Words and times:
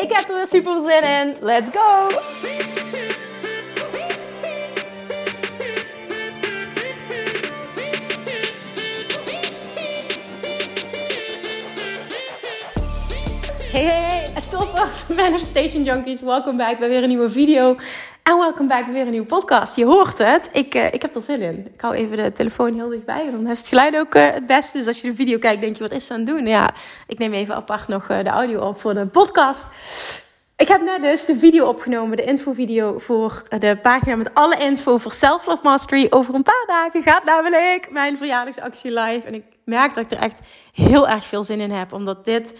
Ik 0.00 0.12
heb 0.12 0.28
er 0.28 0.36
weer 0.36 0.46
super 0.46 0.80
zin 0.80 1.02
in. 1.02 1.36
Let's 1.40 1.70
go! 1.70 2.08
Hey, 13.72 13.82
hey, 13.82 14.28
hey, 14.32 14.42
toppers, 14.50 15.06
Manifestation 15.16 15.82
Junkies. 15.82 16.20
Welkom 16.20 16.56
bij 16.56 16.76
weer 16.78 17.02
een 17.02 17.08
nieuwe 17.08 17.30
video. 17.30 17.76
En 18.30 18.38
welkom 18.38 18.66
bij 18.66 18.84
weer 18.84 19.04
een 19.04 19.10
nieuwe 19.10 19.26
podcast. 19.26 19.76
Je 19.76 19.84
hoort 19.84 20.18
het, 20.18 20.48
ik, 20.52 20.74
uh, 20.74 20.92
ik 20.92 21.02
heb 21.02 21.14
er 21.14 21.22
zin 21.22 21.40
in. 21.40 21.70
Ik 21.74 21.80
hou 21.80 21.94
even 21.94 22.16
de 22.16 22.32
telefoon 22.32 22.74
heel 22.74 22.88
dichtbij, 22.88 23.30
dan 23.30 23.46
heeft 23.46 23.58
het 23.58 23.68
geluid 23.68 23.96
ook 23.96 24.14
uh, 24.14 24.30
het 24.30 24.46
beste. 24.46 24.78
Dus 24.78 24.86
als 24.86 25.00
je 25.00 25.10
de 25.10 25.16
video 25.16 25.38
kijkt, 25.38 25.60
denk 25.60 25.76
je, 25.76 25.82
wat 25.82 25.92
is 25.92 26.06
ze 26.06 26.12
aan 26.12 26.18
het 26.18 26.28
doen? 26.28 26.46
Ja, 26.46 26.70
ik 27.06 27.18
neem 27.18 27.32
even 27.32 27.54
apart 27.54 27.88
nog 27.88 28.10
uh, 28.10 28.22
de 28.22 28.28
audio 28.28 28.60
op 28.60 28.80
voor 28.80 28.94
de 28.94 29.06
podcast. 29.06 29.72
Ik 30.56 30.68
heb 30.68 30.82
net 30.82 31.02
dus 31.02 31.24
de 31.24 31.36
video 31.36 31.66
opgenomen, 31.66 32.16
de 32.16 32.24
infovideo 32.24 32.98
voor 32.98 33.42
de 33.58 33.78
pagina 33.82 34.16
met 34.16 34.34
alle 34.34 34.56
info 34.56 34.98
voor 34.98 35.12
Self 35.12 35.46
Love 35.46 35.62
Mastery. 35.62 36.06
Over 36.10 36.34
een 36.34 36.42
paar 36.42 36.64
dagen 36.66 37.02
gaat 37.02 37.24
namelijk 37.24 37.88
mijn 37.90 38.16
verjaardagsactie 38.16 38.92
live. 38.92 39.26
En 39.26 39.34
ik 39.34 39.44
merk 39.64 39.94
dat 39.94 40.04
ik 40.04 40.10
er 40.10 40.24
echt 40.24 40.38
heel 40.72 41.08
erg 41.08 41.24
veel 41.24 41.44
zin 41.44 41.60
in 41.60 41.70
heb, 41.70 41.92
omdat 41.92 42.24
dit 42.24 42.54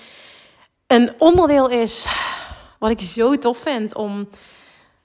een 0.86 1.12
onderdeel 1.18 1.68
is 1.68 2.06
wat 2.78 2.90
ik 2.90 3.00
zo 3.00 3.38
tof 3.38 3.58
vind 3.58 3.94
om 3.94 4.28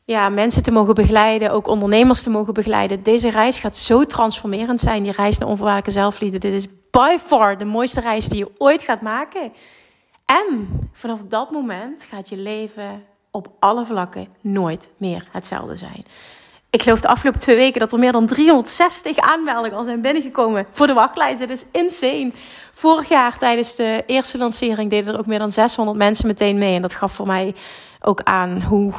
ja, 0.06 0.30
mensen 0.30 0.64
te 0.64 0.72
mogen 0.72 0.96
begeleiden, 0.96 1.52
ook 1.52 1.68
ondernemers 1.68 2.24
te 2.24 2.30
mogen 2.30 2.54
begeleiden. 2.54 3.04
Deze 3.04 3.30
reis 3.30 3.60
gaat 3.60 3.78
zo 3.78 4.04
transformerend 4.04 4.80
zijn, 4.80 5.04
die 5.04 5.12
reis 5.12 5.38
naar 5.38 5.48
onvoorwaardelijke 5.48 6.00
zelfliefde. 6.00 6.38
Dit 6.38 6.54
is 6.54 6.68
by 6.92 7.18
far 7.26 7.58
de 7.58 7.66
mooiste 7.66 8.02
reis 8.02 8.30
die 8.30 8.38
je 8.38 8.52
ooit 8.58 8.82
gaat 8.82 9.02
maken. 9.02 9.52
En 10.26 10.68
vanaf 10.92 11.20
dat 11.28 11.52
moment 11.52 12.04
gaat 12.04 12.30
je 12.30 12.38
leven 12.38 13.04
op 13.32 13.48
alle 13.60 13.86
vlakken 13.86 14.28
nooit 14.42 14.90
meer 14.98 15.28
hetzelfde 15.32 15.78
zijn. 15.78 16.06
Ik 16.70 16.82
geloof 16.82 17.02
de 17.02 17.08
afgelopen 17.08 17.42
twee 17.42 17.56
weken 17.56 17.80
dat 17.80 17.92
er 17.92 18.00
meer 18.00 18.12
dan 18.12 18.28
360 18.28 19.18
aanmeldingen 19.18 19.78
al 19.78 19.84
zijn 19.84 20.02
binnengekomen 20.02 20.66
voor 20.72 20.88
de 20.88 20.94
wachtlijst. 20.94 21.40
Dit 21.40 21.50
is 21.50 21.66
insane. 21.72 22.32
Vorig 22.74 23.10
jaar 23.10 23.38
tijdens 23.38 23.76
de 23.76 24.04
eerste 24.06 24.38
lancering 24.38 24.90
deden 24.90 25.14
er 25.14 25.20
ook 25.20 25.26
meer 25.26 25.40
dan 25.40 25.52
600 25.52 25.98
mensen 25.98 26.28
meteen 26.28 26.58
mee. 26.58 26.76
En 26.76 26.82
dat 26.82 26.94
gaf 26.94 27.14
voor 27.14 27.28
mij 27.28 27.56
ook 28.02 28.22
aan 28.24 28.62
hoe 28.62 28.94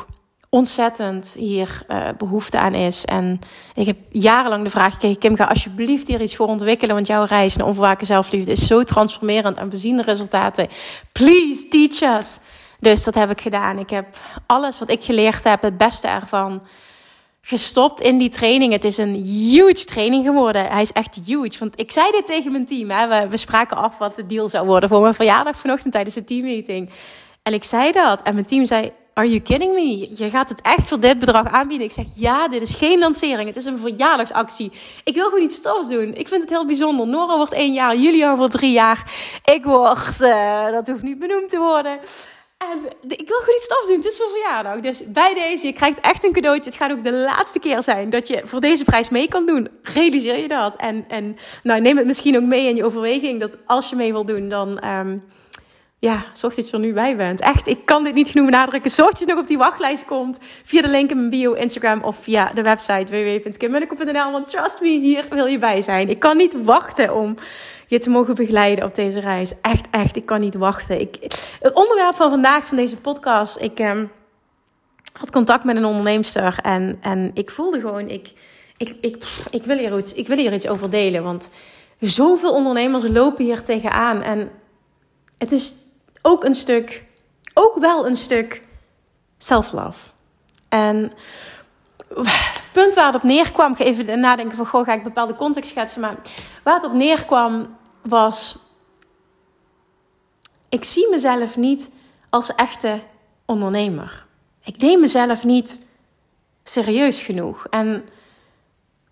ontzettend 0.50 1.34
hier 1.38 1.82
uh, 1.88 2.08
behoefte 2.18 2.58
aan 2.58 2.74
is. 2.74 3.04
En 3.04 3.38
ik 3.74 3.86
heb 3.86 3.96
jarenlang 4.10 4.64
de 4.64 4.70
vraag 4.70 4.92
gekregen: 4.92 5.18
Kim, 5.18 5.36
ga 5.36 5.44
alsjeblieft 5.44 6.08
hier 6.08 6.20
iets 6.20 6.36
voor 6.36 6.46
ontwikkelen. 6.46 6.94
Want 6.94 7.06
jouw 7.06 7.24
reis 7.24 7.56
naar 7.56 7.66
onverwaken 7.66 8.06
zelfliefde 8.06 8.50
is 8.50 8.66
zo 8.66 8.82
transformerend 8.82 9.56
en 9.56 9.70
we 9.70 9.76
zien 9.76 9.96
de 9.96 10.02
resultaten. 10.02 10.68
Please 11.12 11.68
teach 11.68 12.18
us. 12.18 12.38
Dus 12.80 13.04
dat 13.04 13.14
heb 13.14 13.30
ik 13.30 13.40
gedaan. 13.40 13.78
Ik 13.78 13.90
heb 13.90 14.16
alles 14.46 14.78
wat 14.78 14.90
ik 14.90 15.04
geleerd 15.04 15.44
heb, 15.44 15.62
het 15.62 15.76
beste 15.76 16.08
ervan 16.08 16.62
gestopt 17.40 18.00
in 18.00 18.18
die 18.18 18.28
training. 18.28 18.72
Het 18.72 18.84
is 18.84 18.96
een 18.96 19.14
huge 19.14 19.84
training 19.84 20.24
geworden. 20.24 20.66
Hij 20.66 20.80
is 20.80 20.92
echt 20.92 21.20
huge. 21.26 21.58
Want 21.58 21.80
ik 21.80 21.92
zei 21.92 22.10
dit 22.10 22.26
tegen 22.26 22.52
mijn 22.52 22.66
team. 22.66 22.90
Hè. 22.90 23.08
We, 23.08 23.28
we 23.28 23.36
spraken 23.36 23.76
af 23.76 23.98
wat 23.98 24.16
de 24.16 24.26
deal 24.26 24.48
zou 24.48 24.66
worden 24.66 24.88
voor 24.88 25.00
mijn 25.00 25.14
verjaardag 25.14 25.58
vanochtend 25.58 25.92
tijdens 25.92 26.14
de 26.14 26.24
teammeeting. 26.24 26.90
En 27.42 27.52
ik 27.52 27.64
zei 27.64 27.92
dat. 27.92 28.22
En 28.22 28.34
mijn 28.34 28.46
team 28.46 28.66
zei: 28.66 28.92
Are 29.18 29.28
you 29.28 29.40
kidding 29.40 29.72
me? 29.72 30.16
Je 30.16 30.30
gaat 30.30 30.48
het 30.48 30.60
echt 30.60 30.88
voor 30.88 31.00
dit 31.00 31.18
bedrag 31.18 31.46
aanbieden? 31.46 31.86
Ik 31.86 31.92
zeg: 31.92 32.04
Ja, 32.14 32.48
dit 32.48 32.62
is 32.62 32.74
geen 32.74 32.98
lancering. 32.98 33.48
Het 33.48 33.56
is 33.56 33.64
een 33.64 33.78
verjaardagsactie. 33.78 34.72
Ik 35.04 35.14
wil 35.14 35.24
gewoon 35.24 35.42
iets 35.42 35.60
tofs 35.60 35.88
doen. 35.88 36.14
Ik 36.14 36.28
vind 36.28 36.40
het 36.40 36.50
heel 36.50 36.66
bijzonder. 36.66 37.06
Nora 37.06 37.36
wordt 37.36 37.52
één 37.52 37.72
jaar, 37.72 37.96
Julia 37.96 38.36
wordt 38.36 38.52
drie 38.52 38.72
jaar. 38.72 39.12
Ik 39.44 39.64
word, 39.64 40.20
uh, 40.20 40.70
dat 40.70 40.86
hoeft 40.86 41.02
niet 41.02 41.18
benoemd 41.18 41.48
te 41.48 41.58
worden. 41.58 41.98
En 42.58 42.78
ik 43.08 43.28
wil 43.28 43.38
gewoon 43.38 43.56
iets 43.56 43.68
tofs 43.68 43.86
doen. 43.86 43.96
Het 43.96 44.06
is 44.06 44.16
voor 44.16 44.30
verjaardag. 44.30 44.80
Dus 44.80 45.02
bij 45.12 45.34
deze, 45.34 45.66
je 45.66 45.72
krijgt 45.72 46.00
echt 46.00 46.24
een 46.24 46.32
cadeautje. 46.32 46.70
Het 46.70 46.78
gaat 46.78 46.92
ook 46.92 47.04
de 47.04 47.12
laatste 47.12 47.58
keer 47.58 47.82
zijn 47.82 48.10
dat 48.10 48.28
je 48.28 48.42
voor 48.44 48.60
deze 48.60 48.84
prijs 48.84 49.08
mee 49.08 49.28
kan 49.28 49.46
doen. 49.46 49.68
Realiseer 49.82 50.38
je 50.38 50.48
dat. 50.48 50.76
En, 50.76 51.04
en 51.08 51.36
nou, 51.62 51.80
neem 51.80 51.96
het 51.96 52.06
misschien 52.06 52.36
ook 52.36 52.42
mee 52.42 52.68
in 52.68 52.76
je 52.76 52.84
overweging. 52.84 53.40
Dat 53.40 53.56
als 53.66 53.90
je 53.90 53.96
mee 53.96 54.12
wil 54.12 54.24
doen, 54.24 54.48
dan... 54.48 54.84
Um, 54.84 55.22
ja, 55.98 56.24
zorg 56.32 56.54
dat 56.54 56.66
je 56.70 56.72
er 56.72 56.82
nu 56.82 56.92
bij 56.92 57.16
bent. 57.16 57.40
Echt, 57.40 57.66
ik 57.66 57.84
kan 57.84 58.04
dit 58.04 58.14
niet 58.14 58.28
genoeg 58.28 58.46
benadrukken. 58.46 58.90
Zorg 58.90 59.10
dat 59.10 59.18
je 59.18 59.26
nog 59.26 59.38
op 59.38 59.46
die 59.46 59.58
wachtlijst 59.58 60.04
komt. 60.04 60.38
Via 60.64 60.82
de 60.82 60.88
link 60.88 61.10
in 61.10 61.16
mijn 61.16 61.30
bio, 61.30 61.52
Instagram 61.52 62.02
of 62.02 62.16
via 62.16 62.50
de 62.54 62.62
website 62.62 63.12
www.kimmunnekom.nl. 63.12 64.32
Want 64.32 64.48
trust 64.48 64.80
me, 64.80 64.88
hier 64.88 65.26
wil 65.30 65.46
je 65.46 65.58
bij 65.58 65.80
zijn. 65.80 66.08
Ik 66.08 66.18
kan 66.18 66.36
niet 66.36 66.64
wachten 66.64 67.14
om 67.14 67.34
je 67.86 67.98
te 67.98 68.10
mogen 68.10 68.34
begeleiden 68.34 68.84
op 68.84 68.94
deze 68.94 69.20
reis. 69.20 69.52
Echt, 69.60 69.86
echt, 69.90 70.16
ik 70.16 70.26
kan 70.26 70.40
niet 70.40 70.54
wachten. 70.54 71.00
Ik, 71.00 71.16
het 71.60 71.72
onderwerp 71.72 72.14
van 72.14 72.30
vandaag, 72.30 72.64
van 72.64 72.76
deze 72.76 72.96
podcast, 72.96 73.60
ik 73.60 73.78
um, 73.78 74.10
had 75.12 75.30
contact 75.30 75.64
met 75.64 75.76
een 75.76 75.84
onderneemster 75.84 76.58
en, 76.62 76.98
en 77.00 77.30
ik 77.34 77.50
voelde 77.50 77.80
gewoon, 77.80 78.08
ik, 78.08 78.32
ik, 78.76 78.96
ik, 79.00 79.24
ik, 79.50 79.62
wil 79.62 79.78
hier 79.78 79.98
iets, 79.98 80.14
ik 80.14 80.26
wil 80.26 80.36
hier 80.36 80.52
iets 80.52 80.68
over 80.68 80.90
delen. 80.90 81.22
Want 81.22 81.50
zoveel 82.00 82.52
ondernemers 82.52 83.08
lopen 83.08 83.44
hier 83.44 83.62
tegenaan 83.62 84.22
en 84.22 84.50
het 85.38 85.52
is 85.52 85.74
ook 86.26 86.44
een 86.44 86.54
stuk, 86.54 87.04
ook 87.54 87.78
wel 87.78 88.06
een 88.06 88.16
stuk 88.16 88.62
self-love. 89.38 90.08
En 90.68 91.12
het 92.14 92.60
punt 92.72 92.94
waar 92.94 93.06
het 93.06 93.14
op 93.14 93.22
neerkwam, 93.22 93.72
ik 93.72 93.78
ga 93.78 93.84
even 93.84 94.20
nadenken 94.20 94.56
van, 94.56 94.66
goh, 94.66 94.84
ga 94.84 94.92
ik 94.92 95.02
bepaalde 95.02 95.34
context 95.34 95.70
schetsen, 95.70 96.00
maar 96.00 96.16
waar 96.62 96.74
het 96.74 96.84
op 96.84 96.92
neerkwam 96.92 97.76
was, 98.02 98.58
ik 100.68 100.84
zie 100.84 101.10
mezelf 101.10 101.56
niet 101.56 101.90
als 102.30 102.54
echte 102.54 103.00
ondernemer. 103.44 104.26
Ik 104.62 104.76
neem 104.76 105.00
mezelf 105.00 105.44
niet 105.44 105.78
serieus 106.62 107.22
genoeg. 107.22 107.66
En 107.70 108.08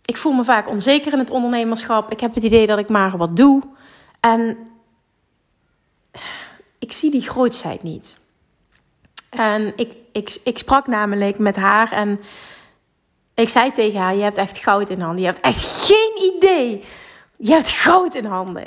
ik 0.05 0.17
voel 0.17 0.33
me 0.33 0.45
vaak 0.45 0.69
onzeker 0.69 1.13
in 1.13 1.19
het 1.19 1.31
ondernemerschap. 1.31 2.13
Ik 2.13 2.21
heb 2.21 2.35
het 2.35 2.45
idee 2.45 2.67
dat 2.67 2.79
ik 2.79 2.89
maar 2.89 3.17
wat 3.17 3.37
doe. 3.37 3.63
En 4.21 4.59
ik 6.84 6.93
zie 6.93 7.11
die 7.11 7.21
grootheid 7.21 7.83
niet. 7.83 8.17
En 9.31 9.72
ik, 9.77 9.97
ik, 10.12 10.39
ik 10.45 10.59
sprak 10.59 10.87
namelijk 10.87 11.39
met 11.39 11.56
haar 11.56 11.93
en 11.93 12.21
ik 13.34 13.49
zei 13.49 13.72
tegen 13.72 14.00
haar: 14.00 14.15
Je 14.15 14.22
hebt 14.22 14.37
echt 14.37 14.59
goud 14.59 14.91
in 14.91 15.00
handen. 15.00 15.21
Je 15.21 15.27
hebt 15.27 15.41
echt 15.41 15.87
geen 15.87 16.34
idee. 16.34 16.84
Je 17.37 17.50
hebt 17.50 17.69
goud 17.69 18.15
in 18.15 18.25
handen. 18.25 18.67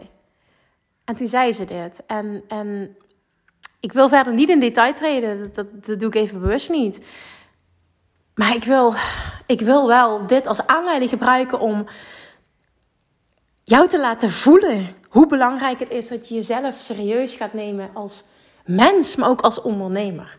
En 1.05 1.15
toen 1.15 1.27
zei 1.27 1.53
ze 1.53 1.65
dit. 1.65 2.03
En, 2.07 2.43
en 2.47 2.97
ik 3.79 3.93
wil 3.93 4.09
verder 4.09 4.33
niet 4.33 4.49
in 4.49 4.59
detail 4.59 4.93
treden. 4.93 5.39
Dat, 5.39 5.55
dat, 5.55 5.85
dat 5.85 5.99
doe 5.99 6.09
ik 6.09 6.15
even 6.15 6.41
bewust 6.41 6.69
niet. 6.69 7.05
Maar 8.35 8.55
ik 8.55 8.63
wil, 8.63 8.93
ik 9.45 9.61
wil 9.61 9.87
wel 9.87 10.27
dit 10.27 10.47
als 10.47 10.67
aanleiding 10.67 11.09
gebruiken 11.09 11.59
om 11.59 11.87
jou 13.67 13.87
te 13.87 13.99
laten 13.99 14.31
voelen 14.31 14.87
hoe 15.09 15.27
belangrijk 15.27 15.79
het 15.79 15.91
is 15.91 16.07
dat 16.07 16.27
je 16.27 16.35
jezelf 16.35 16.79
serieus 16.79 17.33
gaat 17.33 17.53
nemen 17.53 17.89
als 17.93 18.23
mens, 18.65 19.15
maar 19.15 19.29
ook 19.29 19.41
als 19.41 19.61
ondernemer. 19.61 20.37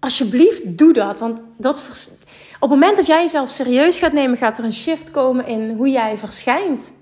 Alsjeblieft, 0.00 0.78
doe 0.78 0.92
dat. 0.92 1.18
Want 1.18 1.42
dat 1.56 1.78
op 2.54 2.70
het 2.70 2.70
moment 2.70 2.96
dat 2.96 3.06
jij 3.06 3.22
jezelf 3.22 3.50
serieus 3.50 3.98
gaat 3.98 4.12
nemen, 4.12 4.36
gaat 4.36 4.58
er 4.58 4.64
een 4.64 4.72
shift 4.72 5.10
komen 5.10 5.46
in 5.46 5.74
hoe 5.76 5.90
jij 5.90 6.18
verschijnt. 6.18 6.92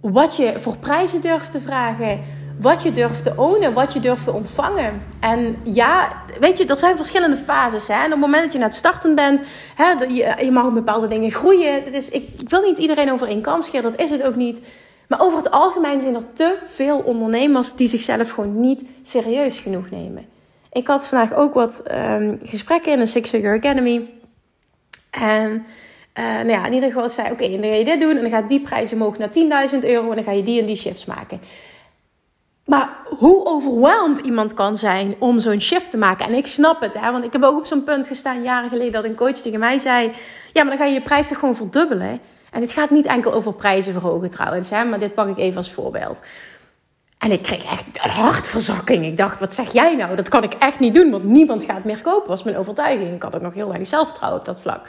Wat 0.00 0.36
je 0.36 0.54
voor 0.60 0.76
prijzen 0.76 1.20
durft 1.20 1.50
te 1.50 1.60
vragen, 1.60 2.24
wat 2.60 2.82
je 2.82 2.92
durft 2.92 3.22
te 3.22 3.32
ownen, 3.36 3.72
wat 3.72 3.92
je 3.92 4.00
durft 4.00 4.24
te 4.24 4.32
ontvangen. 4.32 5.02
En 5.20 5.56
ja, 5.62 6.22
weet 6.40 6.58
je, 6.58 6.64
er 6.64 6.78
zijn 6.78 6.96
verschillende 6.96 7.36
fases. 7.36 7.88
Hè? 7.88 7.94
En 7.94 8.04
op 8.04 8.10
het 8.10 8.20
moment 8.20 8.42
dat 8.42 8.52
je 8.52 8.58
net 8.58 8.74
starten 8.74 9.14
bent, 9.14 9.40
hè, 9.74 10.04
je, 10.04 10.44
je 10.44 10.50
mag 10.50 10.72
bepaalde 10.72 11.08
dingen 11.08 11.30
groeien. 11.30 11.92
is, 11.92 12.10
ik, 12.10 12.28
wil 12.48 12.60
niet 12.60 12.78
iedereen 12.78 13.12
over 13.12 13.28
één 13.28 13.40
kam 13.40 13.62
scheren, 13.62 13.90
dat 13.90 14.00
is 14.00 14.10
het 14.10 14.22
ook 14.22 14.36
niet. 14.36 14.60
Maar 15.08 15.20
over 15.20 15.38
het 15.38 15.50
algemeen 15.50 16.00
zijn 16.00 16.14
er 16.14 16.32
te 16.32 16.58
veel 16.64 16.98
ondernemers 16.98 17.74
die 17.74 17.86
zichzelf 17.86 18.30
gewoon 18.30 18.60
niet 18.60 18.84
serieus 19.02 19.58
genoeg 19.58 19.90
nemen. 19.90 20.26
Ik 20.72 20.86
had 20.86 21.08
vandaag 21.08 21.34
ook 21.34 21.54
wat 21.54 21.82
um, 21.92 22.38
gesprekken 22.42 22.92
in 22.92 22.98
de 22.98 23.06
Six 23.06 23.30
Figure 23.30 23.56
Academy. 23.56 24.10
En 25.10 25.66
uh, 26.18 26.24
nou 26.24 26.48
ja, 26.48 26.66
in 26.66 26.72
ieder 26.72 26.92
geval 26.92 27.08
zei 27.08 27.30
oké, 27.30 27.44
okay, 27.44 27.60
dan 27.60 27.70
ga 27.70 27.76
je 27.76 27.84
dit 27.84 28.00
doen. 28.00 28.16
En 28.16 28.20
dan 28.20 28.30
gaat 28.30 28.48
die 28.48 28.60
prijs 28.60 28.92
omhoog 28.92 29.18
naar 29.18 29.28
10.000 29.72 29.78
euro. 29.80 30.08
En 30.08 30.14
dan 30.14 30.24
ga 30.24 30.30
je 30.30 30.42
die 30.42 30.60
en 30.60 30.66
die 30.66 30.76
shifts 30.76 31.04
maken. 31.04 31.40
Maar 32.66 32.96
hoe 33.04 33.44
overweldigd 33.46 34.26
iemand 34.26 34.54
kan 34.54 34.76
zijn 34.76 35.14
om 35.18 35.38
zo'n 35.38 35.60
shift 35.60 35.90
te 35.90 35.96
maken. 35.96 36.26
En 36.26 36.34
ik 36.34 36.46
snap 36.46 36.80
het, 36.80 37.00
hè, 37.00 37.12
want 37.12 37.24
ik 37.24 37.32
heb 37.32 37.42
ook 37.42 37.58
op 37.58 37.66
zo'n 37.66 37.84
punt 37.84 38.06
gestaan 38.06 38.42
jaren 38.42 38.68
geleden 38.68 38.92
dat 38.92 39.04
een 39.04 39.14
coach 39.14 39.36
tegen 39.36 39.58
mij 39.58 39.78
zei: 39.78 40.10
Ja, 40.52 40.62
maar 40.62 40.76
dan 40.76 40.78
ga 40.78 40.84
je 40.84 40.92
je 40.92 41.02
prijs 41.02 41.28
toch 41.28 41.38
gewoon 41.38 41.56
verdubbelen. 41.56 42.20
En 42.50 42.60
dit 42.60 42.72
gaat 42.72 42.90
niet 42.90 43.06
enkel 43.06 43.32
over 43.32 43.52
prijzen 43.52 43.92
verhogen 43.92 44.30
trouwens, 44.30 44.70
hè, 44.70 44.84
maar 44.84 44.98
dit 44.98 45.14
pak 45.14 45.28
ik 45.28 45.38
even 45.38 45.56
als 45.56 45.72
voorbeeld. 45.72 46.20
En 47.18 47.32
ik 47.32 47.42
kreeg 47.42 47.64
echt 47.64 48.04
een 48.04 48.10
hartverzakking. 48.10 49.04
Ik 49.04 49.16
dacht, 49.16 49.40
wat 49.40 49.54
zeg 49.54 49.72
jij 49.72 49.94
nou? 49.94 50.16
Dat 50.16 50.28
kan 50.28 50.42
ik 50.42 50.54
echt 50.54 50.78
niet 50.78 50.94
doen, 50.94 51.10
want 51.10 51.24
niemand 51.24 51.64
gaat 51.64 51.84
meer 51.84 52.02
kopen, 52.02 52.28
was 52.28 52.42
mijn 52.42 52.56
overtuiging. 52.56 53.14
Ik 53.14 53.22
had 53.22 53.34
ook 53.34 53.40
nog 53.42 53.54
heel 53.54 53.68
weinig 53.68 53.88
zelfvertrouwen 53.88 54.40
op 54.40 54.46
dat 54.46 54.60
vlak. 54.60 54.88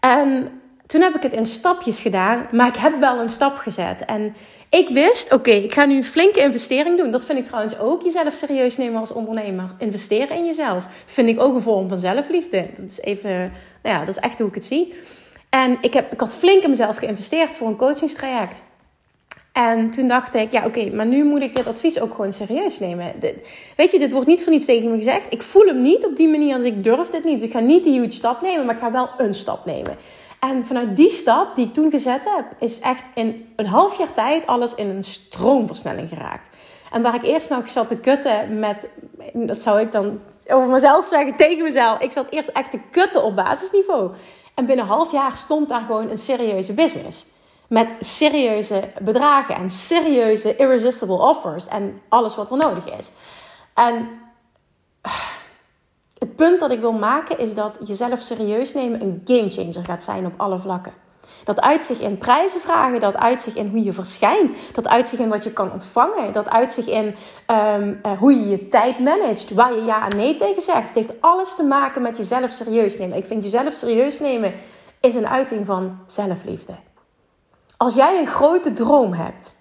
En 0.00 0.60
toen 0.86 1.00
heb 1.00 1.14
ik 1.14 1.22
het 1.22 1.32
in 1.32 1.46
stapjes 1.46 2.00
gedaan, 2.00 2.46
maar 2.52 2.68
ik 2.68 2.76
heb 2.76 2.98
wel 2.98 3.20
een 3.20 3.28
stap 3.28 3.56
gezet. 3.56 4.04
En 4.04 4.34
ik 4.68 4.88
wist, 4.88 5.32
oké, 5.32 5.50
ik 5.50 5.74
ga 5.74 5.84
nu 5.84 5.96
een 5.96 6.04
flinke 6.04 6.40
investering 6.40 6.98
doen. 6.98 7.10
Dat 7.10 7.24
vind 7.24 7.38
ik 7.38 7.44
trouwens 7.44 7.78
ook 7.78 8.02
jezelf 8.02 8.34
serieus 8.34 8.76
nemen 8.76 9.00
als 9.00 9.12
ondernemer. 9.12 9.70
Investeren 9.78 10.36
in 10.36 10.46
jezelf 10.46 10.86
vind 11.06 11.28
ik 11.28 11.40
ook 11.40 11.54
een 11.54 11.62
vorm 11.62 11.88
van 11.88 11.98
zelfliefde. 11.98 12.66
Dat 12.76 12.90
is 12.90 13.00
even, 13.00 13.38
nou 13.82 13.96
ja, 13.96 13.98
dat 13.98 14.08
is 14.08 14.22
echt 14.22 14.38
hoe 14.38 14.48
ik 14.48 14.54
het 14.54 14.64
zie. 14.64 14.94
En 15.50 15.78
ik, 15.80 15.94
heb, 15.94 16.12
ik 16.12 16.20
had 16.20 16.34
flink 16.34 16.62
in 16.62 16.70
mezelf 16.70 16.96
geïnvesteerd 16.96 17.54
voor 17.54 17.68
een 17.68 17.76
coachingstraject. 17.76 18.62
En 19.52 19.90
toen 19.90 20.06
dacht 20.06 20.34
ik, 20.34 20.52
ja 20.52 20.64
oké, 20.66 20.90
maar 20.94 21.06
nu 21.06 21.24
moet 21.24 21.40
ik 21.40 21.54
dit 21.54 21.66
advies 21.66 22.00
ook 22.00 22.14
gewoon 22.14 22.32
serieus 22.32 22.78
nemen. 22.78 23.12
weet 23.76 23.90
je, 23.90 23.98
dit 23.98 24.12
wordt 24.12 24.26
niet 24.26 24.42
voor 24.42 24.52
niets 24.52 24.64
tegen 24.64 24.90
me 24.90 24.96
gezegd. 24.96 25.32
Ik 25.32 25.42
voel 25.42 25.66
hem 25.66 25.82
niet 25.82 26.06
op 26.06 26.16
die 26.16 26.28
manier 26.28 26.54
als 26.54 26.64
ik 26.64 26.84
durf 26.84 27.08
dit 27.08 27.24
niet. 27.24 27.38
Dus 27.38 27.46
ik 27.46 27.52
ga 27.52 27.60
niet 27.60 27.84
die 27.84 28.00
huge 28.00 28.10
stap 28.10 28.42
nemen, 28.42 28.66
maar 28.66 28.74
ik 28.74 28.80
ga 28.80 28.92
wel 28.92 29.08
een 29.18 29.34
stap 29.34 29.64
nemen. 29.64 29.96
En 30.50 30.66
vanuit 30.66 30.96
die 30.96 31.10
stap 31.10 31.56
die 31.56 31.66
ik 31.66 31.72
toen 31.72 31.90
gezet 31.90 32.24
heb, 32.24 32.44
is 32.58 32.80
echt 32.80 33.04
in 33.14 33.52
een 33.56 33.66
half 33.66 33.98
jaar 33.98 34.12
tijd 34.12 34.46
alles 34.46 34.74
in 34.74 34.88
een 34.88 35.02
stroomversnelling 35.02 36.08
geraakt. 36.08 36.48
En 36.92 37.02
waar 37.02 37.14
ik 37.14 37.22
eerst 37.22 37.50
nog 37.50 37.68
zat 37.68 37.88
te 37.88 37.96
kutten 37.96 38.58
met, 38.58 38.86
dat 39.32 39.60
zou 39.60 39.80
ik 39.80 39.92
dan 39.92 40.20
over 40.48 40.68
mezelf 40.68 41.06
zeggen, 41.06 41.36
tegen 41.36 41.64
mezelf. 41.64 42.00
Ik 42.00 42.12
zat 42.12 42.30
eerst 42.30 42.48
echt 42.48 42.70
te 42.70 42.80
kutten 42.90 43.24
op 43.24 43.36
basisniveau. 43.36 44.10
En 44.54 44.66
binnen 44.66 44.84
een 44.84 44.90
half 44.90 45.12
jaar 45.12 45.36
stond 45.36 45.68
daar 45.68 45.82
gewoon 45.86 46.10
een 46.10 46.18
serieuze 46.18 46.72
business. 46.72 47.26
Met 47.68 47.94
serieuze 48.00 48.82
bedragen 49.00 49.54
en 49.54 49.70
serieuze 49.70 50.56
irresistible 50.56 51.20
offers 51.20 51.68
en 51.68 51.98
alles 52.08 52.36
wat 52.36 52.50
er 52.50 52.56
nodig 52.56 52.98
is. 52.98 53.12
En 53.74 54.08
het 56.24 56.36
punt 56.36 56.60
dat 56.60 56.70
ik 56.70 56.80
wil 56.80 56.92
maken 56.92 57.38
is 57.38 57.54
dat 57.54 57.76
jezelf 57.84 58.20
serieus 58.20 58.74
nemen 58.74 59.00
een 59.00 59.22
gamechanger 59.24 59.84
gaat 59.84 60.02
zijn 60.02 60.26
op 60.26 60.32
alle 60.36 60.58
vlakken. 60.58 60.92
Dat 61.44 61.60
uitzicht 61.60 62.00
in 62.00 62.18
prijzen 62.18 62.60
vragen, 62.60 63.00
dat 63.00 63.16
uitzicht 63.16 63.56
in 63.56 63.68
hoe 63.68 63.82
je 63.82 63.92
verschijnt, 63.92 64.50
dat 64.72 64.88
uitzicht 64.88 65.22
in 65.22 65.28
wat 65.28 65.44
je 65.44 65.52
kan 65.52 65.72
ontvangen, 65.72 66.32
dat 66.32 66.48
uitzicht 66.48 66.88
in 66.88 67.14
um, 67.46 68.00
uh, 68.06 68.18
hoe 68.18 68.32
je 68.32 68.48
je 68.48 68.66
tijd 68.66 68.98
managt, 68.98 69.54
waar 69.54 69.74
je 69.74 69.84
ja 69.84 70.08
en 70.08 70.16
nee 70.16 70.34
tegen 70.34 70.62
zegt. 70.62 70.86
Het 70.86 70.94
heeft 70.94 71.20
alles 71.20 71.54
te 71.54 71.62
maken 71.62 72.02
met 72.02 72.16
jezelf 72.16 72.50
serieus 72.50 72.98
nemen. 72.98 73.16
Ik 73.16 73.26
vind 73.26 73.42
jezelf 73.42 73.72
serieus 73.72 74.20
nemen 74.20 74.54
is 75.00 75.14
een 75.14 75.28
uiting 75.28 75.66
van 75.66 75.98
zelfliefde. 76.06 76.74
Als 77.76 77.94
jij 77.94 78.18
een 78.18 78.26
grote 78.26 78.72
droom 78.72 79.12
hebt, 79.12 79.54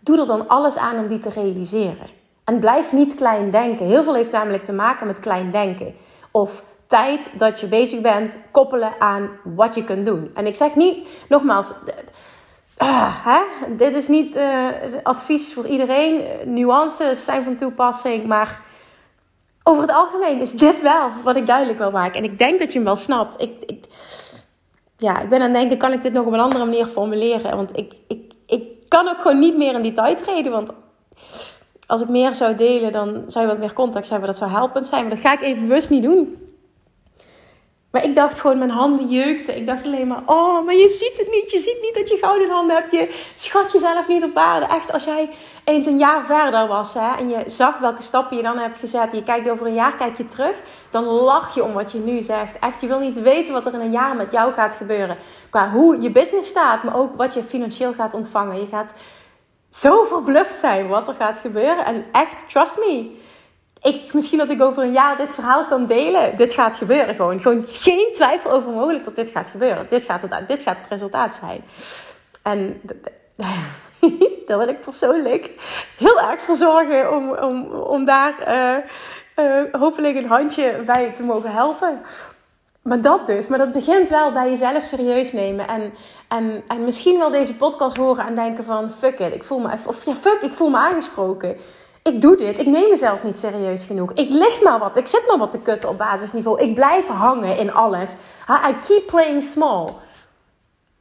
doe 0.00 0.20
er 0.20 0.26
dan 0.26 0.48
alles 0.48 0.76
aan 0.76 0.98
om 0.98 1.08
die 1.08 1.18
te 1.18 1.28
realiseren. 1.28 2.21
En 2.44 2.60
blijf 2.60 2.92
niet 2.92 3.14
klein 3.14 3.50
denken. 3.50 3.86
Heel 3.86 4.02
veel 4.02 4.14
heeft 4.14 4.32
namelijk 4.32 4.64
te 4.64 4.72
maken 4.72 5.06
met 5.06 5.20
klein 5.20 5.50
denken. 5.50 5.94
Of 6.30 6.64
tijd 6.86 7.30
dat 7.32 7.60
je 7.60 7.66
bezig 7.66 8.00
bent 8.00 8.38
koppelen 8.50 8.92
aan 8.98 9.30
wat 9.44 9.74
je 9.74 9.84
kunt 9.84 10.06
doen. 10.06 10.30
En 10.34 10.46
ik 10.46 10.54
zeg 10.54 10.74
niet, 10.74 11.08
nogmaals, 11.28 11.72
uh, 12.82 13.26
hè? 13.26 13.40
dit 13.76 13.94
is 13.94 14.08
niet 14.08 14.36
uh, 14.36 14.68
advies 15.02 15.52
voor 15.54 15.66
iedereen. 15.66 16.22
Nuances 16.44 17.24
zijn 17.24 17.44
van 17.44 17.56
toepassing, 17.56 18.26
maar 18.26 18.60
over 19.62 19.82
het 19.82 19.92
algemeen 19.92 20.40
is 20.40 20.52
dit 20.52 20.82
wel 20.82 21.10
wat 21.24 21.36
ik 21.36 21.46
duidelijk 21.46 21.78
wil 21.78 21.90
maken. 21.90 22.18
En 22.18 22.24
ik 22.24 22.38
denk 22.38 22.58
dat 22.58 22.68
je 22.72 22.78
hem 22.78 22.86
wel 22.86 22.96
snapt. 22.96 23.42
Ik, 23.42 23.52
ik 23.66 23.84
ja, 24.98 25.20
ik 25.20 25.28
ben 25.28 25.40
aan 25.40 25.50
het 25.50 25.54
denken, 25.54 25.78
kan 25.78 25.92
ik 25.92 26.02
dit 26.02 26.12
nog 26.12 26.26
op 26.26 26.32
een 26.32 26.40
andere 26.40 26.64
manier 26.64 26.86
formuleren? 26.86 27.56
Want 27.56 27.76
ik, 27.76 27.92
ik, 28.08 28.32
ik 28.46 28.88
kan 28.88 29.08
ook 29.08 29.16
gewoon 29.16 29.38
niet 29.38 29.56
meer 29.56 29.84
in 29.84 29.94
tijd 29.94 30.18
treden, 30.18 30.52
want 30.52 30.70
als 31.86 32.00
ik 32.00 32.08
meer 32.08 32.34
zou 32.34 32.54
delen, 32.54 32.92
dan 32.92 33.24
zou 33.26 33.44
je 33.44 33.50
wat 33.50 33.60
meer 33.60 33.72
contact 33.72 34.08
hebben. 34.08 34.28
Dat 34.28 34.36
zou 34.36 34.50
helpend 34.50 34.86
zijn. 34.86 35.00
Maar 35.02 35.14
dat 35.14 35.24
ga 35.24 35.32
ik 35.32 35.42
even 35.42 35.62
bewust 35.62 35.90
niet 35.90 36.02
doen. 36.02 36.50
Maar 37.92 38.04
ik 38.04 38.14
dacht 38.14 38.40
gewoon, 38.40 38.58
mijn 38.58 38.70
handen 38.70 39.08
jeukten. 39.08 39.56
Ik 39.56 39.66
dacht 39.66 39.84
alleen 39.84 40.06
maar, 40.06 40.22
oh, 40.26 40.64
maar 40.64 40.74
je 40.74 40.88
ziet 40.88 41.18
het 41.18 41.30
niet. 41.30 41.50
Je 41.50 41.58
ziet 41.58 41.78
niet 41.82 41.94
dat 41.94 42.08
je 42.08 42.16
gouden 42.20 42.50
handen 42.50 42.76
hebt. 42.76 42.92
Je 42.92 43.30
schat 43.34 43.72
jezelf 43.72 44.08
niet 44.08 44.24
op 44.24 44.34
waarde. 44.34 44.66
Echt, 44.66 44.92
als 44.92 45.04
jij 45.04 45.28
eens 45.64 45.86
een 45.86 45.98
jaar 45.98 46.24
verder 46.24 46.66
was 46.66 46.94
hè, 46.94 47.16
en 47.18 47.28
je 47.28 47.42
zag 47.46 47.78
welke 47.78 48.02
stappen 48.02 48.36
je 48.36 48.42
dan 48.42 48.58
hebt 48.58 48.78
gezet. 48.78 49.12
Je 49.12 49.22
kijkt 49.22 49.48
over 49.48 49.66
een 49.66 49.74
jaar, 49.74 49.94
kijk 49.94 50.16
je 50.16 50.26
terug. 50.26 50.62
Dan 50.90 51.04
lach 51.04 51.54
je 51.54 51.64
om 51.64 51.72
wat 51.72 51.92
je 51.92 51.98
nu 51.98 52.22
zegt. 52.22 52.58
Echt, 52.58 52.80
je 52.80 52.86
wil 52.86 52.98
niet 52.98 53.20
weten 53.20 53.52
wat 53.52 53.66
er 53.66 53.74
in 53.74 53.80
een 53.80 53.90
jaar 53.90 54.16
met 54.16 54.32
jou 54.32 54.52
gaat 54.52 54.74
gebeuren. 54.74 55.16
Qua 55.50 55.70
hoe 55.70 56.00
je 56.00 56.10
business 56.10 56.50
staat, 56.50 56.82
maar 56.82 56.96
ook 56.96 57.16
wat 57.16 57.34
je 57.34 57.42
financieel 57.42 57.92
gaat 57.92 58.14
ontvangen. 58.14 58.60
Je 58.60 58.66
gaat 58.66 58.92
zo 59.72 60.04
verbluft 60.04 60.56
zijn 60.56 60.88
wat 60.88 61.08
er 61.08 61.14
gaat 61.14 61.38
gebeuren. 61.38 61.84
En 61.84 62.04
echt, 62.12 62.48
trust 62.48 62.76
me. 62.76 63.20
Ik, 63.82 64.12
misschien 64.12 64.38
dat 64.38 64.50
ik 64.50 64.62
over 64.62 64.82
een 64.82 64.92
jaar 64.92 65.16
dit 65.16 65.34
verhaal 65.34 65.64
kan 65.64 65.86
delen. 65.86 66.36
Dit 66.36 66.52
gaat 66.52 66.76
gebeuren 66.76 67.14
gewoon. 67.14 67.40
Gewoon 67.40 67.64
geen 67.66 68.10
twijfel 68.14 68.50
over 68.50 68.70
mogelijk 68.70 69.04
dat 69.04 69.16
dit 69.16 69.30
gaat 69.30 69.50
gebeuren. 69.50 69.86
Dit 69.88 70.04
gaat 70.04 70.22
het, 70.22 70.48
dit 70.48 70.62
gaat 70.62 70.76
het 70.76 70.86
resultaat 70.88 71.34
zijn. 71.40 71.64
En 72.42 72.80
daar 74.46 74.58
wil 74.58 74.68
ik 74.68 74.80
persoonlijk 74.80 75.50
heel 75.98 76.20
erg 76.20 76.42
voor 76.42 76.54
zorgen 76.54 77.12
om, 77.16 77.30
om, 77.30 77.72
om 77.72 78.04
daar 78.04 78.34
uh, 78.48 78.76
uh, 79.46 79.62
hopelijk 79.72 80.16
een 80.16 80.28
handje 80.28 80.82
bij 80.86 81.12
te 81.12 81.22
mogen 81.22 81.52
helpen. 81.52 82.00
Maar 82.82 83.00
dat 83.00 83.26
dus. 83.26 83.46
Maar 83.46 83.58
dat 83.58 83.72
begint 83.72 84.08
wel 84.08 84.32
bij 84.32 84.48
jezelf 84.50 84.84
serieus 84.84 85.32
nemen. 85.32 85.68
En, 85.68 85.92
en, 86.28 86.62
en 86.68 86.84
misschien 86.84 87.18
wel 87.18 87.30
deze 87.30 87.56
podcast 87.56 87.96
horen 87.96 88.26
en 88.26 88.34
denken 88.34 88.64
van... 88.64 88.90
Fuck 88.98 89.18
it, 89.18 89.34
ik 89.34 89.44
voel 89.44 89.58
me... 89.58 89.68
Of 89.86 90.04
ja, 90.04 90.14
fuck, 90.14 90.38
ik 90.40 90.52
voel 90.52 90.68
me 90.68 90.76
aangesproken. 90.76 91.56
Ik 92.02 92.20
doe 92.20 92.36
dit. 92.36 92.58
Ik 92.58 92.66
neem 92.66 92.88
mezelf 92.88 93.24
niet 93.24 93.36
serieus 93.36 93.84
genoeg. 93.84 94.12
Ik 94.12 94.30
lig 94.30 94.62
maar 94.62 94.78
wat. 94.78 94.96
Ik 94.96 95.06
zit 95.06 95.24
maar 95.28 95.38
wat 95.38 95.50
te 95.50 95.58
kutten 95.58 95.88
op 95.88 95.98
basisniveau. 95.98 96.60
Ik 96.60 96.74
blijf 96.74 97.06
hangen 97.06 97.56
in 97.56 97.72
alles. 97.72 98.12
I 98.48 98.74
keep 98.86 99.06
playing 99.06 99.42
small. 99.42 99.88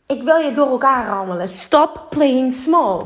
Ik 0.07 0.23
wil 0.23 0.37
je 0.37 0.51
door 0.51 0.67
elkaar 0.67 1.07
rammelen. 1.07 1.49
Stop 1.49 2.05
playing 2.09 2.53
small. 2.53 3.05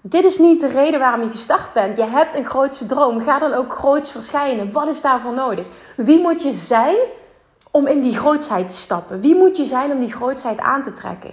Dit 0.00 0.24
is 0.24 0.38
niet 0.38 0.60
de 0.60 0.66
reden 0.66 1.00
waarom 1.00 1.22
je 1.22 1.28
gestart 1.28 1.72
bent. 1.72 1.96
Je 1.96 2.04
hebt 2.04 2.34
een 2.34 2.44
grootste 2.44 2.86
droom. 2.86 3.22
Ga 3.22 3.38
dan 3.38 3.52
ook 3.52 3.72
groots 3.78 4.10
verschijnen. 4.10 4.72
Wat 4.72 4.88
is 4.88 5.00
daarvoor 5.00 5.32
nodig? 5.32 5.66
Wie 5.96 6.20
moet 6.20 6.42
je 6.42 6.52
zijn 6.52 6.96
om 7.74 7.86
in 7.86 8.00
die 8.00 8.16
grootsheid 8.16 8.68
te 8.68 8.74
stappen? 8.74 9.20
Wie 9.20 9.34
moet 9.34 9.56
je 9.56 9.64
zijn 9.64 9.92
om 9.92 10.00
die 10.00 10.12
grootsheid 10.12 10.60
aan 10.60 10.82
te 10.82 10.92
trekken? 10.92 11.30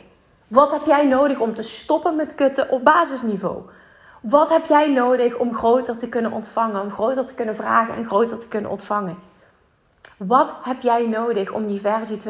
Wat 0.48 0.72
heb 0.72 0.86
jij 0.86 1.06
nodig 1.06 1.40
om 1.40 1.54
te 1.54 1.62
stoppen 1.62 2.16
met 2.16 2.36
kutten 2.36 2.70
op 2.70 2.84
basisniveau? 2.84 3.62
Wat 4.22 4.50
heb 4.50 4.66
jij 4.66 4.90
nodig 4.90 5.38
om 5.38 5.56
groter 5.56 5.98
te 5.98 6.08
kunnen 6.08 6.32
ontvangen, 6.32 6.82
om 6.82 6.92
groter 6.92 7.26
te 7.26 7.34
kunnen 7.34 7.56
vragen 7.56 7.96
en 7.96 8.06
groter 8.06 8.40
te 8.40 8.48
kunnen 8.48 8.72
ontvangen? 8.72 9.18
Wat 10.18 10.54
heb 10.62 10.82
jij 10.82 11.08
nodig 11.08 11.52
om 11.52 11.68
die 11.68 11.82
versie 11.82 12.18
2.0 12.18 12.22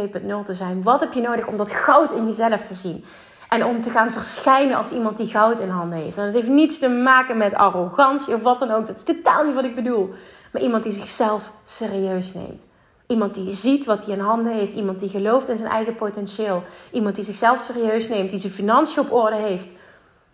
te 0.45 0.53
zijn? 0.53 0.83
Wat 0.83 0.99
heb 0.99 1.13
je 1.13 1.21
nodig 1.21 1.47
om 1.47 1.57
dat 1.57 1.71
goud 1.71 2.13
in 2.13 2.25
jezelf 2.25 2.63
te 2.63 2.73
zien? 2.73 3.05
En 3.49 3.65
om 3.65 3.81
te 3.81 3.89
gaan 3.89 4.11
verschijnen 4.11 4.77
als 4.77 4.91
iemand 4.91 5.17
die 5.17 5.27
goud 5.27 5.59
in 5.59 5.69
handen 5.69 5.99
heeft. 5.99 6.17
En 6.17 6.25
dat 6.25 6.33
heeft 6.33 6.47
niets 6.47 6.79
te 6.79 6.89
maken 6.89 7.37
met 7.37 7.53
arrogantie 7.53 8.33
of 8.33 8.41
wat 8.41 8.59
dan 8.59 8.71
ook. 8.71 8.87
Dat 8.87 8.97
is 8.97 9.03
totaal 9.03 9.43
niet 9.43 9.55
wat 9.55 9.63
ik 9.63 9.75
bedoel. 9.75 10.13
Maar 10.51 10.61
iemand 10.61 10.83
die 10.83 10.91
zichzelf 10.91 11.51
serieus 11.63 12.33
neemt. 12.33 12.69
Iemand 13.11 13.35
die 13.35 13.53
ziet 13.53 13.85
wat 13.85 14.05
hij 14.05 14.13
in 14.13 14.19
handen 14.19 14.53
heeft. 14.53 14.73
Iemand 14.73 14.99
die 14.99 15.09
gelooft 15.09 15.49
in 15.49 15.57
zijn 15.57 15.69
eigen 15.69 15.95
potentieel. 15.95 16.63
Iemand 16.91 17.15
die 17.15 17.23
zichzelf 17.23 17.59
serieus 17.59 18.07
neemt. 18.07 18.29
Die 18.29 18.39
zijn 18.39 18.53
financiën 18.53 19.01
op 19.01 19.11
orde 19.11 19.35
heeft. 19.35 19.69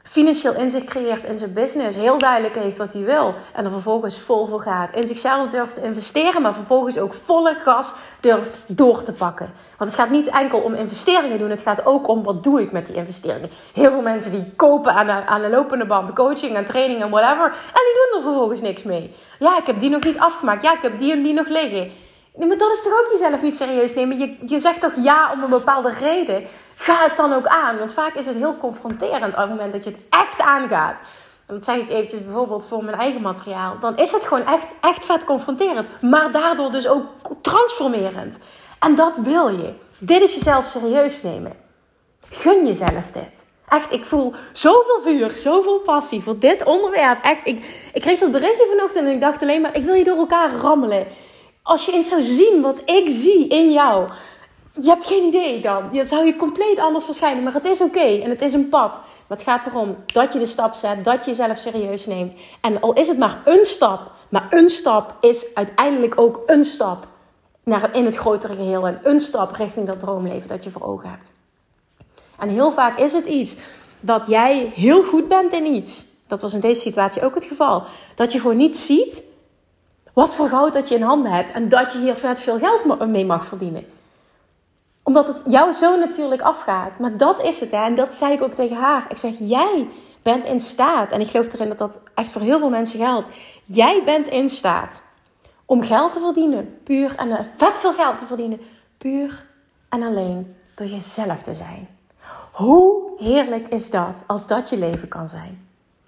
Financieel 0.03 0.53
inzicht 0.53 0.85
creëert 0.85 1.23
in 1.23 1.37
zijn 1.37 1.53
business. 1.53 1.97
Heel 1.97 2.17
duidelijk 2.17 2.55
heeft 2.55 2.77
wat 2.77 2.93
hij 2.93 3.03
wil. 3.03 3.33
En 3.53 3.65
er 3.65 3.71
vervolgens 3.71 4.19
vol 4.19 4.47
voor 4.47 4.61
gaat. 4.61 4.95
In 4.95 5.07
zichzelf 5.07 5.49
durft 5.49 5.75
te 5.75 5.81
investeren. 5.81 6.41
Maar 6.41 6.53
vervolgens 6.53 6.97
ook 6.97 7.13
volle 7.13 7.55
gas 7.63 7.93
durft 8.19 8.77
door 8.77 9.03
te 9.03 9.11
pakken. 9.11 9.49
Want 9.77 9.91
het 9.91 9.99
gaat 9.99 10.09
niet 10.09 10.27
enkel 10.27 10.59
om 10.59 10.73
investeringen 10.73 11.39
doen. 11.39 11.49
Het 11.49 11.61
gaat 11.61 11.85
ook 11.85 12.07
om 12.07 12.23
wat 12.23 12.43
doe 12.43 12.61
ik 12.61 12.71
met 12.71 12.87
die 12.87 12.95
investeringen. 12.95 13.49
Heel 13.73 13.91
veel 13.91 14.01
mensen 14.01 14.31
die 14.31 14.53
kopen 14.55 14.93
aan 14.93 15.05
de, 15.05 15.11
aan 15.11 15.41
de 15.41 15.49
lopende 15.49 15.85
band. 15.85 16.13
Coaching 16.13 16.55
en 16.55 16.65
training 16.65 17.01
en 17.01 17.09
whatever. 17.09 17.45
En 17.47 17.81
die 17.85 17.95
doen 17.95 18.17
er 18.17 18.27
vervolgens 18.29 18.61
niks 18.61 18.83
mee. 18.83 19.15
Ja, 19.39 19.57
ik 19.57 19.65
heb 19.65 19.79
die 19.79 19.89
nog 19.89 20.03
niet 20.03 20.17
afgemaakt. 20.17 20.63
Ja, 20.63 20.73
ik 20.73 20.81
heb 20.81 20.97
die 20.97 21.11
en 21.11 21.23
die 21.23 21.33
nog 21.33 21.47
liggen. 21.47 22.05
Maar 22.37 22.57
dat 22.57 22.71
is 22.71 22.81
toch 22.83 22.93
ook 22.93 23.09
jezelf 23.11 23.41
niet 23.41 23.55
serieus 23.55 23.93
nemen? 23.93 24.19
Je, 24.19 24.37
je 24.45 24.59
zegt 24.59 24.81
toch 24.81 24.93
ja 25.01 25.31
om 25.31 25.43
een 25.43 25.49
bepaalde 25.49 25.93
reden. 25.93 26.47
Ga 26.75 27.03
het 27.03 27.17
dan 27.17 27.33
ook 27.33 27.47
aan. 27.47 27.77
Want 27.77 27.93
vaak 27.93 28.13
is 28.13 28.25
het 28.25 28.35
heel 28.35 28.57
confronterend 28.57 29.33
op 29.33 29.39
het 29.39 29.49
moment 29.49 29.73
dat 29.73 29.83
je 29.83 29.89
het 29.89 29.99
echt 30.09 30.39
aangaat. 30.39 30.97
En 31.45 31.55
dat 31.55 31.65
zeg 31.65 31.75
ik 31.75 31.89
eventjes 31.89 32.23
bijvoorbeeld 32.23 32.65
voor 32.67 32.83
mijn 32.83 32.97
eigen 32.97 33.21
materiaal. 33.21 33.79
Dan 33.79 33.97
is 33.97 34.11
het 34.11 34.23
gewoon 34.23 34.45
echt, 34.45 34.65
echt 34.81 35.03
vet 35.03 35.23
confronterend. 35.25 36.01
Maar 36.01 36.31
daardoor 36.31 36.71
dus 36.71 36.87
ook 36.87 37.05
transformerend. 37.41 38.37
En 38.79 38.95
dat 38.95 39.13
wil 39.23 39.47
je. 39.49 39.73
Dit 39.99 40.21
is 40.21 40.33
jezelf 40.33 40.65
serieus 40.65 41.23
nemen. 41.23 41.53
Gun 42.29 42.65
jezelf 42.65 43.11
dit. 43.13 43.45
Echt, 43.67 43.91
ik 43.91 44.05
voel 44.05 44.33
zoveel 44.53 45.01
vuur, 45.01 45.35
zoveel 45.35 45.79
passie 45.79 46.23
voor 46.23 46.39
dit 46.39 46.63
onderwerp. 46.63 47.19
Echt, 47.23 47.47
ik, 47.47 47.89
ik 47.93 48.01
kreeg 48.01 48.19
dat 48.19 48.31
berichtje 48.31 48.67
vanochtend 48.69 49.05
en 49.05 49.13
ik 49.13 49.21
dacht 49.21 49.41
alleen 49.41 49.61
maar, 49.61 49.75
ik 49.75 49.83
wil 49.83 49.93
je 49.93 50.03
door 50.03 50.17
elkaar 50.17 50.51
rammelen. 50.51 51.07
Als 51.67 51.85
je 51.85 51.91
eens 51.91 52.09
zou 52.09 52.21
zien 52.21 52.61
wat 52.61 52.81
ik 52.85 53.09
zie 53.09 53.47
in 53.47 53.71
jou. 53.71 54.07
Je 54.73 54.89
hebt 54.89 55.05
geen 55.05 55.23
idee 55.23 55.61
dan. 55.61 55.89
Dat 55.91 56.07
zou 56.07 56.25
je 56.25 56.35
compleet 56.35 56.79
anders 56.79 57.05
verschijnen. 57.05 57.43
Maar 57.43 57.53
het 57.53 57.65
is 57.65 57.81
oké 57.81 57.99
en 57.99 58.29
het 58.29 58.41
is 58.41 58.53
een 58.53 58.69
pad. 58.69 58.91
Maar 59.27 59.37
het 59.37 59.41
gaat 59.41 59.65
erom 59.65 59.95
dat 60.05 60.33
je 60.33 60.39
de 60.39 60.45
stap 60.45 60.73
zet, 60.73 61.03
dat 61.03 61.25
je 61.25 61.31
jezelf 61.31 61.57
serieus 61.57 62.05
neemt. 62.05 62.33
En 62.61 62.81
al 62.81 62.93
is 62.93 63.07
het 63.07 63.17
maar 63.17 63.41
een 63.45 63.65
stap, 63.65 64.11
maar 64.29 64.47
een 64.49 64.69
stap 64.69 65.15
is 65.21 65.55
uiteindelijk 65.55 66.19
ook 66.19 66.43
een 66.45 66.65
stap 66.65 67.07
naar 67.63 67.95
in 67.95 68.05
het 68.05 68.15
grotere 68.15 68.55
geheel. 68.55 68.87
En 68.87 68.99
een 69.03 69.19
stap 69.19 69.55
richting 69.55 69.87
dat 69.87 69.99
droomleven 69.99 70.49
dat 70.49 70.63
je 70.63 70.69
voor 70.69 70.83
ogen 70.83 71.09
hebt. 71.09 71.31
En 72.39 72.49
heel 72.49 72.71
vaak 72.71 72.99
is 72.99 73.13
het 73.13 73.25
iets 73.25 73.55
dat 73.99 74.27
jij 74.27 74.71
heel 74.75 75.03
goed 75.03 75.27
bent 75.27 75.53
in 75.53 75.65
iets. 75.65 76.05
Dat 76.27 76.41
was 76.41 76.53
in 76.53 76.59
deze 76.59 76.81
situatie 76.81 77.23
ook 77.23 77.35
het 77.35 77.45
geval. 77.45 77.83
Dat 78.15 78.31
je 78.31 78.39
gewoon 78.39 78.57
niet 78.57 78.77
ziet 78.77 79.23
wat 80.17 80.33
voor 80.33 80.49
goud 80.49 80.73
dat 80.73 80.89
je 80.89 80.95
in 80.95 81.01
handen 81.01 81.31
hebt. 81.31 81.51
En 81.51 81.69
dat 81.69 81.93
je 81.93 81.99
hier 81.99 82.15
vet 82.15 82.39
veel 82.39 82.59
geld 82.59 83.07
mee 83.07 83.25
mag 83.25 83.45
verdienen. 83.45 83.85
Omdat 85.03 85.27
het 85.27 85.41
jou 85.45 85.73
zo 85.73 85.99
natuurlijk 85.99 86.41
afgaat. 86.41 86.99
Maar 86.99 87.17
dat 87.17 87.41
is 87.41 87.59
het. 87.59 87.71
Hè? 87.71 87.83
En 87.83 87.95
dat 87.95 88.13
zei 88.13 88.33
ik 88.33 88.41
ook 88.41 88.53
tegen 88.53 88.77
haar. 88.77 89.05
Ik 89.09 89.17
zeg, 89.17 89.33
jij 89.39 89.87
bent 90.21 90.45
in 90.45 90.59
staat. 90.59 91.11
En 91.11 91.21
ik 91.21 91.29
geloof 91.29 91.53
erin 91.53 91.67
dat 91.67 91.77
dat 91.77 91.99
echt 92.13 92.29
voor 92.29 92.41
heel 92.41 92.59
veel 92.59 92.69
mensen 92.69 92.99
geldt. 92.99 93.27
Jij 93.63 94.01
bent 94.05 94.27
in 94.27 94.49
staat 94.49 95.01
om 95.65 95.83
geld 95.83 96.13
te 96.13 96.19
verdienen. 96.19 96.79
Puur 96.83 97.15
en 97.15 97.27
uh, 97.27 97.39
vet 97.57 97.75
veel 97.75 97.93
geld 97.93 98.19
te 98.19 98.25
verdienen. 98.25 98.61
Puur 98.97 99.45
en 99.89 100.03
alleen 100.03 100.55
door 100.75 100.87
jezelf 100.87 101.41
te 101.41 101.53
zijn. 101.53 101.87
Hoe 102.51 103.11
heerlijk 103.17 103.67
is 103.67 103.89
dat 103.89 104.23
als 104.27 104.47
dat 104.47 104.69
je 104.69 104.77
leven 104.77 105.07
kan 105.07 105.29
zijn? 105.29 105.66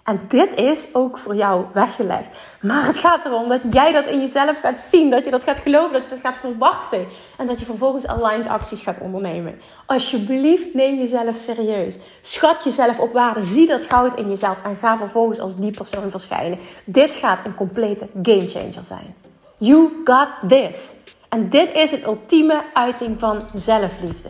En 0.09 0.19
dit 0.27 0.55
is 0.55 0.87
ook 0.93 1.17
voor 1.17 1.35
jou 1.35 1.65
weggelegd. 1.73 2.27
Maar 2.61 2.85
het 2.85 2.97
gaat 2.97 3.25
erom 3.25 3.49
dat 3.49 3.61
jij 3.71 3.91
dat 3.91 4.05
in 4.05 4.19
jezelf 4.19 4.59
gaat 4.59 4.81
zien. 4.81 5.09
Dat 5.09 5.25
je 5.25 5.31
dat 5.31 5.43
gaat 5.43 5.59
geloven. 5.59 5.93
Dat 5.93 6.03
je 6.03 6.09
dat 6.09 6.19
gaat 6.19 6.37
verwachten. 6.37 7.07
En 7.37 7.47
dat 7.47 7.59
je 7.59 7.65
vervolgens 7.65 8.07
aligned 8.07 8.47
acties 8.47 8.81
gaat 8.81 8.99
ondernemen. 8.99 9.59
Alsjeblieft, 9.85 10.73
neem 10.73 10.97
jezelf 10.97 11.35
serieus. 11.35 11.97
Schat 12.21 12.63
jezelf 12.63 12.99
op 12.99 13.13
waarde. 13.13 13.41
Zie 13.41 13.67
dat 13.67 13.85
goud 13.85 14.15
in 14.15 14.29
jezelf. 14.29 14.63
En 14.63 14.75
ga 14.75 14.97
vervolgens 14.97 15.39
als 15.39 15.57
die 15.57 15.71
persoon 15.71 16.09
verschijnen. 16.09 16.59
Dit 16.85 17.15
gaat 17.15 17.45
een 17.45 17.55
complete 17.55 18.07
gamechanger 18.23 18.83
zijn. 18.83 19.15
You 19.57 20.01
got 20.03 20.27
this. 20.47 20.91
En 21.29 21.49
dit 21.49 21.73
is 21.73 21.91
het 21.91 22.03
ultieme 22.03 22.63
uiting 22.73 23.19
van 23.19 23.41
zelfliefde. 23.55 24.29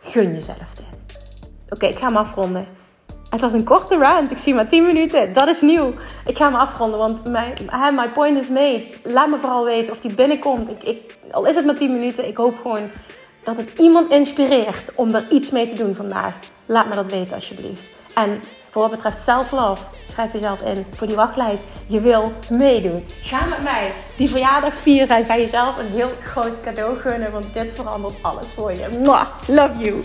Gun 0.00 0.32
jezelf 0.32 0.74
dit. 0.74 1.16
Oké, 1.68 1.86
ik 1.86 1.98
ga 1.98 2.06
hem 2.06 2.16
afronden. 2.16 2.77
Het 3.30 3.40
was 3.40 3.52
een 3.52 3.64
korte 3.64 3.96
rant. 3.96 4.30
Ik 4.30 4.38
zie 4.38 4.54
maar 4.54 4.68
10 4.68 4.86
minuten. 4.86 5.32
Dat 5.32 5.48
is 5.48 5.60
nieuw. 5.60 5.94
Ik 6.26 6.36
ga 6.36 6.44
hem 6.44 6.54
afronden, 6.54 6.98
want 6.98 7.26
mijn 7.26 7.94
my 7.94 8.08
point 8.08 8.38
is 8.38 8.48
made. 8.48 8.84
Laat 9.02 9.28
me 9.28 9.38
vooral 9.38 9.64
weten 9.64 9.92
of 9.92 10.00
die 10.00 10.14
binnenkomt. 10.14 10.70
Ik, 10.70 10.82
ik, 10.82 11.16
al 11.30 11.44
is 11.44 11.56
het 11.56 11.66
maar 11.66 11.76
10 11.76 11.92
minuten, 11.92 12.28
ik 12.28 12.36
hoop 12.36 12.58
gewoon 12.62 12.90
dat 13.44 13.56
het 13.56 13.70
iemand 13.76 14.10
inspireert 14.10 14.92
om 14.94 15.14
er 15.14 15.26
iets 15.30 15.50
mee 15.50 15.68
te 15.68 15.74
doen 15.74 15.94
vandaag. 15.94 16.34
Laat 16.66 16.88
me 16.88 16.94
dat 16.94 17.12
weten 17.12 17.34
alsjeblieft. 17.34 17.86
En 18.14 18.42
voor 18.70 18.82
wat 18.82 18.90
betreft 18.90 19.22
self-love, 19.22 19.82
schrijf 20.06 20.32
jezelf 20.32 20.62
in 20.62 20.86
voor 20.96 21.06
die 21.06 21.16
wachtlijst. 21.16 21.64
Je 21.86 22.00
wil 22.00 22.32
meedoen. 22.50 23.04
Ga 23.22 23.46
met 23.46 23.62
mij 23.62 23.92
die 24.16 24.28
verjaardag 24.28 24.74
vieren 24.74 25.16
en 25.16 25.24
ga 25.24 25.36
jezelf 25.36 25.78
een 25.78 25.90
heel 25.90 26.10
groot 26.24 26.60
cadeau 26.62 26.96
gunnen, 26.96 27.32
want 27.32 27.54
dit 27.54 27.70
verandert 27.74 28.14
alles 28.22 28.46
voor 28.54 28.72
je. 28.72 28.88
Mwah, 29.02 29.26
love 29.46 29.74
you. 29.78 30.04